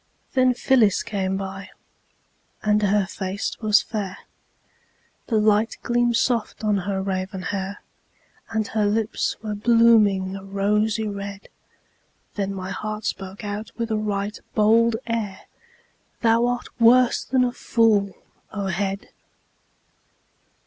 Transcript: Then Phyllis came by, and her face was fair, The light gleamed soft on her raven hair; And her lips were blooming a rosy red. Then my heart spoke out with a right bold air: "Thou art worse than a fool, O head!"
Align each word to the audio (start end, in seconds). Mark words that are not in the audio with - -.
Then 0.33 0.55
Phyllis 0.55 1.03
came 1.03 1.37
by, 1.37 1.69
and 2.63 2.81
her 2.81 3.05
face 3.05 3.55
was 3.59 3.83
fair, 3.83 4.17
The 5.27 5.37
light 5.37 5.77
gleamed 5.83 6.17
soft 6.17 6.63
on 6.63 6.75
her 6.77 7.03
raven 7.03 7.43
hair; 7.43 7.83
And 8.49 8.65
her 8.69 8.87
lips 8.87 9.37
were 9.43 9.53
blooming 9.53 10.35
a 10.35 10.43
rosy 10.43 11.07
red. 11.07 11.49
Then 12.33 12.51
my 12.51 12.71
heart 12.71 13.05
spoke 13.05 13.43
out 13.45 13.69
with 13.77 13.91
a 13.91 13.95
right 13.95 14.39
bold 14.55 14.95
air: 15.05 15.41
"Thou 16.21 16.47
art 16.47 16.69
worse 16.79 17.23
than 17.23 17.43
a 17.43 17.51
fool, 17.51 18.15
O 18.51 18.65
head!" 18.69 19.07